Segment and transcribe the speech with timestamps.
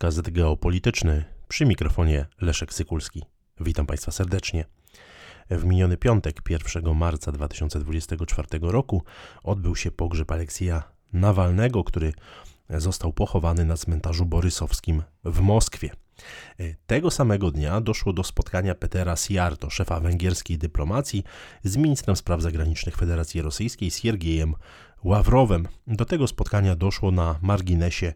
[0.00, 3.22] podcast geopolityczny przy mikrofonie Leszek Sykulski.
[3.60, 4.64] Witam Państwa serdecznie.
[5.50, 9.02] W miniony piątek, 1 marca 2024 roku,
[9.42, 10.82] odbył się pogrzeb Aleksija
[11.12, 12.12] Nawalnego, który
[12.70, 15.90] został pochowany na cmentarzu borysowskim w Moskwie.
[16.86, 21.24] Tego samego dnia doszło do spotkania Petera Siarto, szefa węgierskiej dyplomacji,
[21.64, 24.54] z ministrem spraw zagranicznych Federacji Rosyjskiej Siergiejem
[25.04, 25.68] Ławrowem.
[25.86, 28.12] Do tego spotkania doszło na marginesie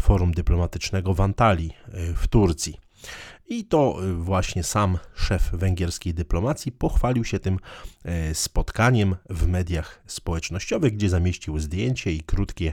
[0.00, 2.80] forum dyplomatycznego w Antalii e, w Turcji.
[3.48, 7.58] I to e, właśnie sam szef węgierskiej dyplomacji pochwalił się tym
[8.04, 12.72] e, spotkaniem w mediach społecznościowych, gdzie zamieścił zdjęcie i krótkie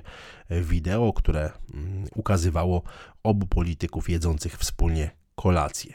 [0.50, 2.84] wideo, które mm, ukazywało
[3.24, 5.94] obu polityków jedzących wspólnie kolację.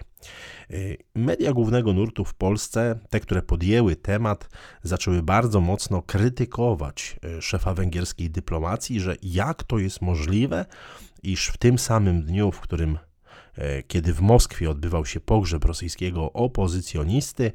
[0.70, 4.48] Y, media głównego nurtu w Polsce, te, które podjęły temat,
[4.82, 10.64] zaczęły bardzo mocno krytykować y, szefa węgierskiej dyplomacji, że jak to jest możliwe,
[11.22, 12.98] iż w tym samym dniu, w którym
[13.58, 17.52] y, kiedy w Moskwie odbywał się pogrzeb rosyjskiego opozycjonisty,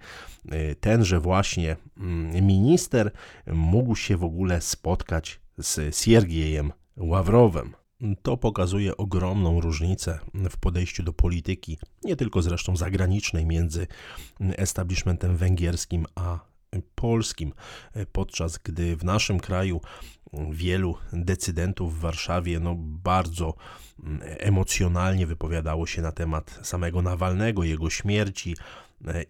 [0.79, 3.11] tenże właśnie mm, minister
[3.47, 7.82] mógł się w ogóle spotkać z Siergiejem Ławrowem.
[8.21, 13.87] To pokazuje ogromną różnicę w podejściu do polityki, nie tylko zresztą zagranicznej, między
[14.39, 16.39] establishmentem węgierskim a
[16.95, 17.53] polskim,
[18.11, 19.81] podczas gdy w naszym kraju
[20.51, 23.53] wielu decydentów w Warszawie no, bardzo
[24.19, 28.55] emocjonalnie wypowiadało się na temat samego Nawalnego, jego śmierci,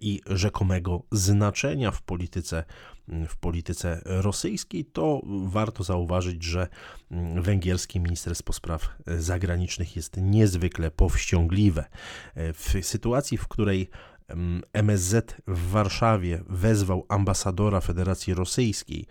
[0.02, 2.64] i rzekomego znaczenia w polityce,
[3.28, 6.68] w polityce rosyjskiej, to warto zauważyć, że
[7.36, 11.86] węgierski minister spraw zagranicznych jest niezwykle powściągliwe.
[12.36, 13.90] W sytuacji, w której
[14.74, 19.08] MSZ w Warszawie wezwał ambasadora Federacji Rosyjskiej,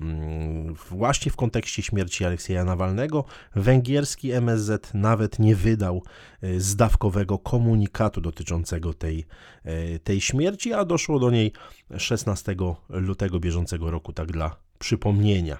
[0.00, 3.24] Mm, właśnie w kontekście śmierci Aleksieja Nawalnego,
[3.56, 6.02] węgierski MSZ nawet nie wydał
[6.42, 9.26] e, zdawkowego komunikatu dotyczącego tej,
[9.64, 11.52] e, tej śmierci, a doszło do niej
[11.98, 12.54] 16
[12.88, 15.58] lutego bieżącego roku, tak dla przypomnienia.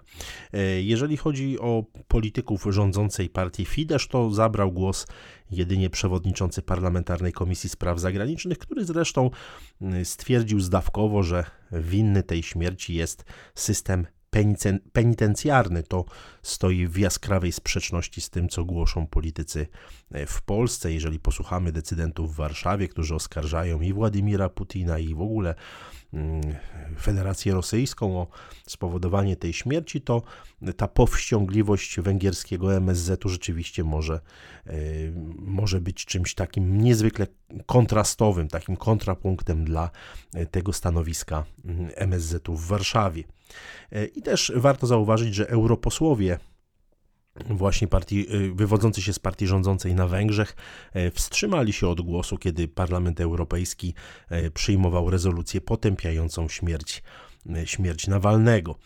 [0.53, 5.06] E, jeżeli chodzi o polityków rządzącej partii Fidesz, to zabrał głos
[5.50, 9.31] jedynie przewodniczący Parlamentarnej Komisji Spraw Zagranicznych, który zresztą
[10.04, 14.06] stwierdził zdawkowo, że winny tej śmierci jest system
[14.92, 15.82] penitencjarny.
[15.82, 16.04] To
[16.42, 19.66] stoi w jaskrawej sprzeczności z tym, co głoszą politycy
[20.10, 20.92] e, w Polsce.
[20.92, 25.54] Jeżeli posłuchamy decydentów w Warszawie, którzy oskarżają i Władimira Putina, i w ogóle
[27.00, 28.26] Federację Rosyjską o
[28.66, 30.22] spowodowanie tej śmierci, to
[30.76, 34.20] ta powściągliwość węgierskiego MSZ-u rzeczywiście może,
[34.66, 34.72] e,
[35.38, 37.26] może być czymś takim niezwykle
[37.66, 39.91] kontrastowym, takim kontrapunktem dla
[40.34, 41.44] e, tego stanowiska
[41.97, 43.25] MSZ-u w Warszawie.
[43.93, 46.38] E, I też warto zauważyć, że europosłowie
[47.51, 50.57] właśnie partii, e, wywodzący się z partii rządzącej na Węgrzech
[50.93, 53.95] e, wstrzymali się od głosu, kiedy Parlament Europejski
[54.55, 57.03] przyjmował rezolucję potępiającą śmierć
[57.65, 58.79] śmierć Nawalnego.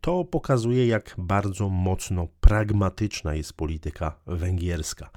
[0.00, 5.10] To pokazuje, jak bardzo mocno pragmatyczna jest polityka węgierska.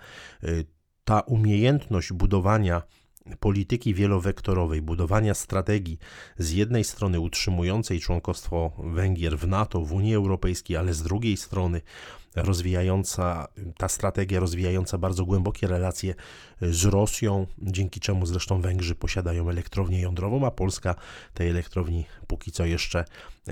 [1.03, 2.81] Ta umiejętność budowania
[3.39, 5.99] polityki wielowektorowej, budowania strategii
[6.37, 11.81] z jednej strony utrzymującej członkostwo Węgier w NATO, w Unii Europejskiej, ale z drugiej strony
[12.35, 13.47] rozwijająca,
[13.77, 16.15] ta strategia rozwijająca bardzo głębokie relacje
[16.61, 20.95] z Rosją, dzięki czemu zresztą Węgrzy posiadają elektrownię jądrową, a Polska
[21.33, 23.05] tej elektrowni póki co jeszcze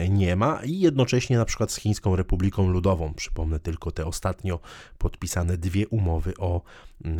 [0.09, 3.13] nie ma i jednocześnie na przykład z Chińską Republiką Ludową.
[3.13, 4.59] Przypomnę tylko te ostatnio
[4.97, 6.61] podpisane dwie umowy o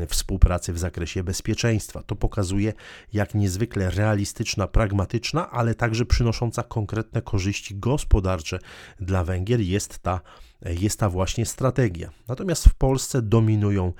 [0.08, 2.03] współpracy w zakresie bezpieczeństwa.
[2.03, 2.74] To pokazuje,
[3.14, 8.59] jak niezwykle realistyczna, pragmatyczna, ale także przynosząca konkretne korzyści gospodarcze
[9.00, 10.22] dla Węgier jest ta
[10.66, 12.09] jest ta właśnie strategia.
[12.28, 13.94] Natomiast w Polsce dominują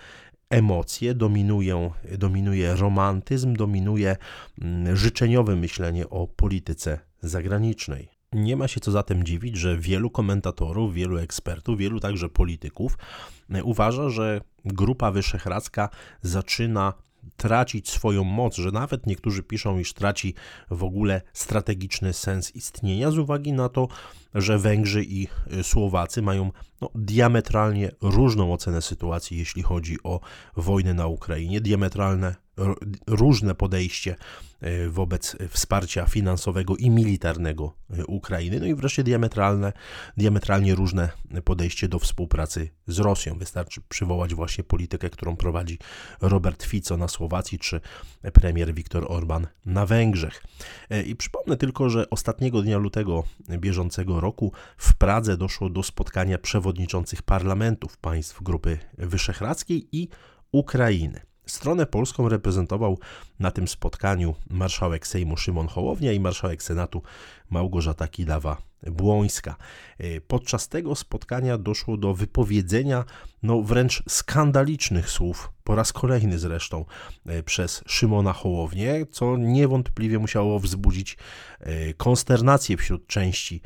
[0.50, 4.18] emocje, dominują, dominuje romantyzm, dominuje
[4.62, 8.10] mm, życzeniowe myślenie o polityce zagranicznej.
[8.34, 12.98] Nie ma się co zatem dziwić, że wielu komentatorów, wielu ekspertów, wielu także polityków
[13.50, 15.90] e, uważa, że Grupa Wyszehradzka
[16.22, 16.94] zaczyna
[17.38, 20.34] tracić swoją moc, że nawet niektórzy piszą, iż traci
[20.72, 23.88] w ogóle strategiczny sens istnienia z uwagi na to,
[24.36, 30.20] że Węgrzy i y, Słowacy mają no, diametralnie różną ocenę sytuacji, jeśli chodzi o
[30.56, 32.36] wojnę na Ukrainie, diametralne
[33.08, 34.16] różne podejście
[34.62, 39.74] e, wobec wsparcia finansowego i militarnego e, Ukrainy, no i wreszcie diametralne,
[40.18, 41.10] diametralnie różne
[41.44, 43.38] podejście do współpracy z Rosją.
[43.38, 45.78] Wystarczy przywołać właśnie politykę, którą prowadzi
[46.22, 47.82] Robert Fico na Słowacji, czy
[48.34, 50.44] premier Viktor Orban na Węgrzech.
[51.06, 57.22] I przypomnę tylko, że ostatniego dnia lutego bieżącego roku w Pradze doszło do spotkania przewodniczących
[57.22, 60.10] parlamentów państw Grupy Wyszehradzkiej i
[60.52, 61.29] Ukrainy.
[61.50, 63.00] Stronę polską reprezentował
[63.40, 67.02] na tym spotkaniu marszałek Sejmu Szymon Hołownia i marszałek Senatu
[67.50, 69.56] Małgorzata Kidawa-Błońska.
[69.98, 73.06] E, podczas tego spotkania doszło do wypowiedzenia
[73.44, 76.86] no, wręcz skandalicznych słów, po raz kolejny zresztą,
[77.26, 81.18] e, przez Szymona Hołownię, co niewątpliwie musiało wzbudzić
[81.60, 83.62] e, konsternację wśród części,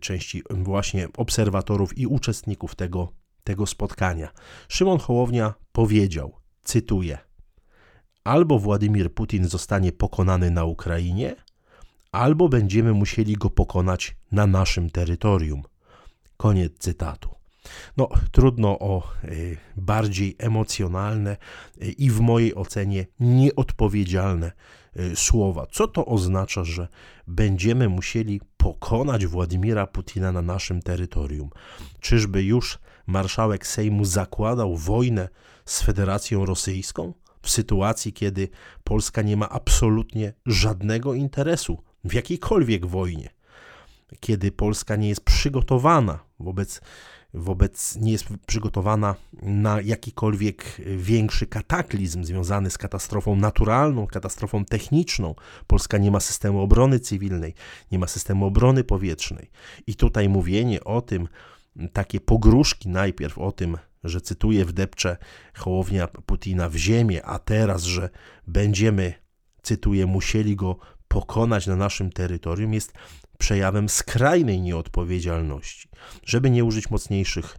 [0.00, 3.12] części właśnie obserwatorów i uczestników tego,
[3.44, 4.32] tego spotkania.
[4.68, 7.18] Szymon Hołownia powiedział, cytuję:
[8.24, 11.36] Albo Władimir Putin zostanie pokonany na Ukrainie,
[12.12, 15.62] albo będziemy musieli go pokonać na naszym terytorium.
[16.36, 17.32] Koniec cytatu.
[17.96, 21.36] No, trudno o y, bardziej emocjonalne
[21.82, 24.52] y, i w mojej ocenie nieodpowiedzialne
[24.96, 25.66] y, słowa.
[25.70, 26.88] Co to oznacza, że
[27.26, 31.50] będziemy musieli pokonać Władimira Putina na naszym terytorium?
[32.00, 35.28] Czyżby już marszałek Sejmu zakładał wojnę
[35.64, 37.14] z Federacją Rosyjską?
[37.42, 38.48] W sytuacji, kiedy
[38.84, 43.28] Polska nie ma absolutnie żadnego interesu w jakiejkolwiek wojnie,
[44.20, 46.80] kiedy Polska nie jest przygotowana wobec,
[47.34, 50.64] wobec nie jest przygotowana na jakikolwiek
[50.96, 55.34] większy kataklizm związany z katastrofą naturalną, katastrofą techniczną.
[55.66, 57.54] Polska nie ma systemu obrony cywilnej,
[57.92, 59.50] nie ma systemu obrony powietrznej.
[59.86, 61.28] I tutaj mówienie o tym,
[61.92, 65.16] takie pogróżki najpierw o tym, że cytuję w depcze
[65.54, 68.10] Hołownia Putina w ziemię, a teraz, że
[68.46, 69.14] będziemy,
[69.62, 70.76] cytuję, musieli go
[71.08, 72.92] pokonać na naszym terytorium, jest
[73.38, 75.88] przejawem skrajnej nieodpowiedzialności,
[76.24, 77.58] żeby nie użyć mocniejszych,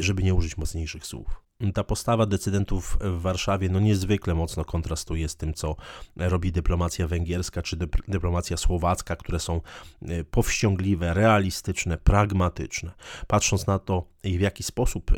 [0.00, 1.43] żeby nie użyć mocniejszych słów
[1.74, 5.76] ta postawa decydentów w Warszawie no niezwykle mocno kontrastuje z tym, co
[6.16, 7.76] robi dyplomacja węgierska czy
[8.08, 9.60] dyplomacja słowacka, które są
[10.02, 12.92] e, powściągliwe, realistyczne, pragmatyczne.
[13.26, 15.14] Patrząc na to, w jaki sposób e,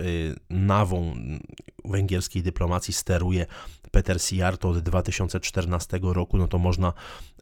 [0.51, 1.17] nawą
[1.85, 3.47] węgierskiej dyplomacji steruje
[3.91, 6.93] Peter Sijarto od 2014 roku, no to można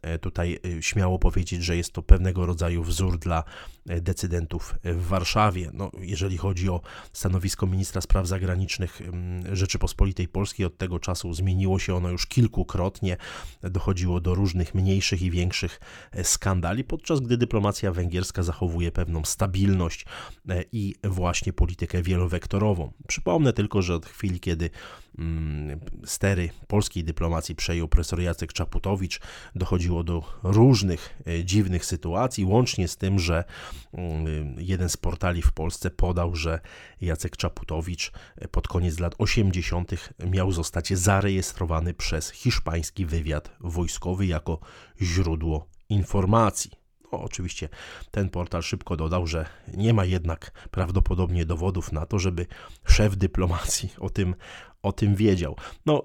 [0.01, 3.43] e, tutaj śmiało powiedzieć, że jest to pewnego rodzaju wzór dla
[3.85, 5.69] decydentów w Warszawie.
[5.73, 6.81] No, jeżeli chodzi o
[7.13, 9.01] stanowisko ministra spraw zagranicznych
[9.51, 13.17] Rzeczypospolitej Polskiej, od tego czasu zmieniło się ono już kilkukrotnie.
[13.61, 15.79] Dochodziło do różnych mniejszych i większych
[16.11, 20.05] e, skandali, podczas gdy dyplomacja węgierska zachowuje pewną stabilność
[20.49, 22.91] e, i właśnie politykę wielowektorową.
[23.07, 24.69] Przypomnę tylko, że od chwili, kiedy
[25.19, 29.19] Mm, stery polskiej dyplomacji przejął profesor Jacek Czaputowicz.
[29.55, 33.43] Dochodziło do różnych e, dziwnych sytuacji, łącznie z tym, że
[33.93, 36.59] mm, jeden z portali w Polsce podał, że
[37.01, 39.91] Jacek Czaputowicz e, pod koniec lat 80.
[40.25, 44.59] miał zostać zarejestrowany przez hiszpański wywiad wojskowy jako
[45.01, 46.84] źródło informacji.
[47.11, 47.69] No, oczywiście
[48.11, 52.45] ten portal szybko dodał, że nie ma jednak prawdopodobnie dowodów na to, żeby
[52.85, 54.35] szef dyplomacji o tym,
[54.85, 55.55] o tym wiedział.
[55.85, 56.01] No,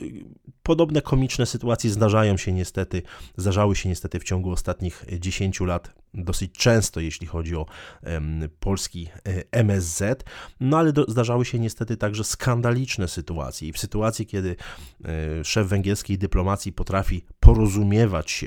[0.63, 3.03] podobne komiczne sytuacje zdarzają się niestety,
[3.37, 7.67] zdarzały się niestety w ciągu ostatnich 10 lat dosyć często, jeśli chodzi o
[8.61, 9.09] polski
[9.53, 10.25] e, MSZ,
[10.61, 13.69] no ale do, zdarzały się niestety także skandaliczne sytuacje.
[13.69, 14.57] I w sytuacji, kiedy
[15.05, 18.47] e, szef węgierskiej dyplomacji potrafi porozumiewać się,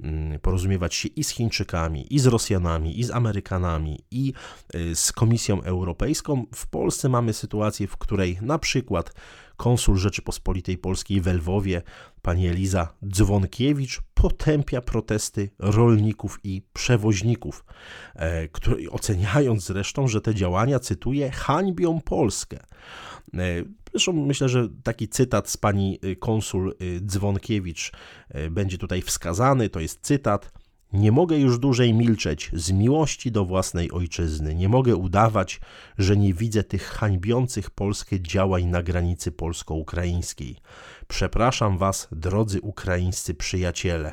[0.00, 4.32] mm, porozumiewać się i z Chińczykami, i z Rosjanami, i z Amerykanami, i
[4.74, 9.14] e, z Komisją Europejską, w Polsce mamy sytuację, w której na przykład
[9.58, 11.82] konsul Rzeczypospolitej Polskiej w Lwowie,
[12.22, 17.64] pani Eliza Dzwonkiewicz, potępia protesty rolników i przewoźników,
[18.14, 22.58] e, który, oceniając zresztą, że te działania, cytuję, hańbią Polskę.
[23.34, 23.38] E,
[23.90, 26.74] zresztą myślę, że taki cytat z pani e, konsul
[27.06, 27.92] Dzwonkiewicz
[28.50, 29.68] będzie tutaj wskazany.
[29.68, 30.52] To jest cytat.
[30.92, 34.54] Nie mogę już dłużej milczeć z miłości do własnej ojczyzny.
[34.54, 35.60] Nie mogę udawać,
[35.98, 40.56] że nie widzę tych hańbiących Polskę działań na granicy polsko-ukraińskiej.
[41.08, 44.12] Przepraszam Was, drodzy ukraińscy przyjaciele.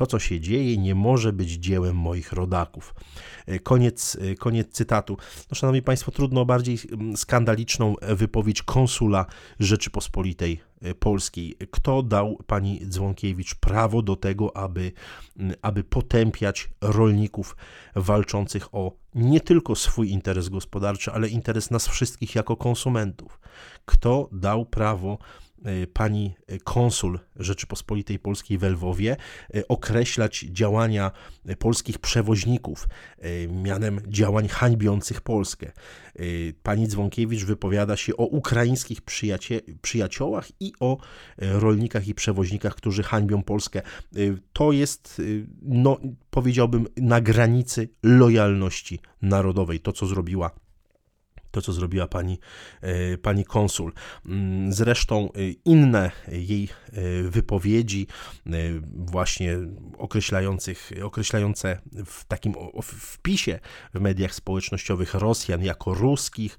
[0.00, 2.94] To, co się dzieje, nie może być dziełem moich rodaków.
[3.46, 5.16] E, koniec, e, koniec cytatu.
[5.50, 9.26] No, szanowni Państwo, trudno bardziej mm, skandaliczną wypowiedź konsula
[9.58, 11.56] Rzeczypospolitej e, Polskiej.
[11.70, 14.92] Kto dał pani Dzwonkiewicz prawo do tego, aby,
[15.36, 17.56] mm, aby potępiać rolników
[17.94, 23.40] walczących o nie tylko swój interes gospodarczy, ale interes nas wszystkich jako konsumentów?
[23.84, 25.49] Kto dał prawo E,
[25.92, 29.16] pani konsul Rzeczypospolitej Polskiej w Lwowie
[29.54, 31.10] e, określać działania
[31.58, 32.88] polskich przewoźników
[33.18, 35.72] e, mianem działań hańbiących Polskę.
[36.62, 40.98] Pani Dzwonkiewicz wypowiada się o ukraińskich przyjacie, przyjaciołach i o
[41.38, 43.82] rolnikach i przewoźnikach, którzy hańbią Polskę.
[44.52, 45.22] To jest,
[45.62, 45.98] no,
[46.30, 50.50] powiedziałbym, na granicy lojalności narodowej, to co zrobiła
[51.50, 52.38] to, co zrobiła pani,
[52.80, 53.92] e, pani konsul.
[54.26, 58.06] Mm, zresztą e, inne jej e, wypowiedzi,
[58.94, 59.58] właśnie
[59.98, 63.60] określających, określające w takim wpisie
[63.94, 66.58] w mediach społecznościowych Rosjan jako ruskich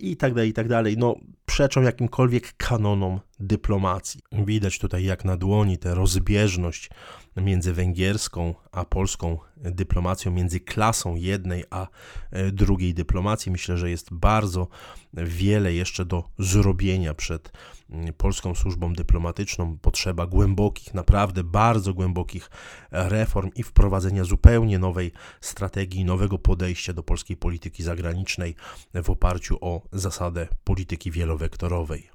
[0.00, 4.20] i tak dalej, i tak dalej, no przeczą jakimkolwiek kanonom dyplomacji.
[4.32, 6.90] Widać tutaj jak na dłoni tę rozbieżność
[7.36, 11.88] między węgierską a polską dyplomacją, między klasą jednej a
[12.30, 13.52] e, drugiej dyplomacji.
[13.52, 14.68] Myślę, że jest bardzo
[15.14, 17.52] wiele jeszcze do zrobienia przed
[17.90, 19.78] mm, polską służbą dyplomatyczną.
[19.78, 22.50] Potrzeba głębokich, naprawdę bardzo głębokich
[22.90, 28.54] reform i wprowadzenia zupełnie nowej strategii, nowego podejścia do polskiej polityki zagranicznej
[28.94, 32.13] w oparciu o zasadę polityki wielowektorowej.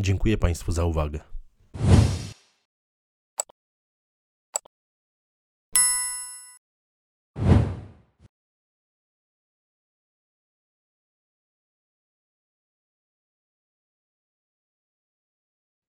[0.00, 1.20] Dziękuję Państwu za uwagę.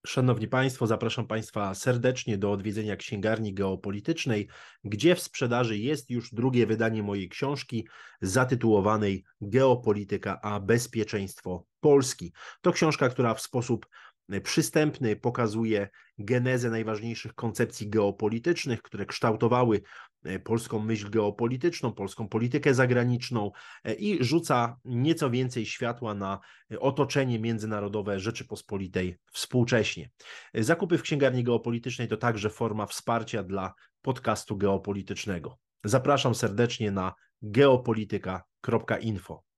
[0.10, 4.48] Szanowni Państwo, zapraszam Państwa serdecznie do odwiedzenia księgarni geopolitycznej,
[4.84, 7.88] gdzie w sprzedaży jest już drugie wydanie mojej książki
[8.22, 12.34] zatytułowanej Geopolityka a bezpieczeństwo Polski.
[12.62, 13.88] To książka, która w sposób
[14.44, 19.82] przystępny pokazuje genezę najważniejszych koncepcji geopolitycznych, które kształtowały
[20.24, 23.52] e, polską myśl geopolityczną, polską politykę zagraniczną
[23.84, 26.40] e, i rzuca nieco więcej światła na
[26.72, 30.10] e, otoczenie międzynarodowe Rzeczypospolitej współcześnie.
[30.54, 35.58] Zakupy w księgarni geopolitycznej to także forma wsparcia dla podcastu geopolitycznego.
[35.84, 39.49] Zapraszam serdecznie na geopolityka.info.